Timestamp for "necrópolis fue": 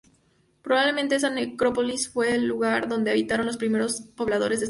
1.29-2.33